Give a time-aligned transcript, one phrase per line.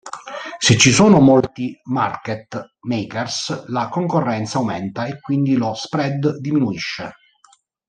[0.57, 7.13] Se ci sono molti market makers la concorrenza aumenta e quindi lo spread diminuisce.